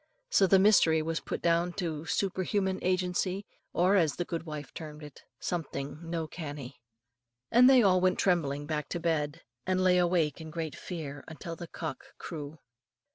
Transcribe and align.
So 0.31 0.47
the 0.47 0.57
mystery 0.57 1.03
was 1.03 1.19
put 1.19 1.43
down 1.43 1.73
to 1.73 2.07
super 2.07 2.41
human 2.41 2.79
agency, 2.81 3.45
or, 3.71 3.95
as 3.95 4.15
the 4.15 4.25
good 4.25 4.47
wife 4.47 4.73
termed 4.73 5.03
it, 5.03 5.21
"something 5.39 5.99
no 6.01 6.25
canny;" 6.25 6.81
and 7.51 7.69
they 7.69 7.83
all 7.83 8.01
went 8.01 8.17
trembling 8.17 8.65
back 8.65 8.89
to 8.89 8.99
bed, 8.99 9.41
and 9.67 9.79
lay 9.83 9.99
awake 9.99 10.41
in 10.41 10.49
great 10.49 10.75
fear 10.75 11.23
till 11.39 11.55
the 11.55 11.67
cock 11.67 12.03
crew. 12.17 12.57